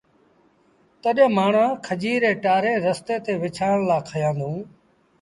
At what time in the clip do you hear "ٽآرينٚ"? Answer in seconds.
2.43-2.81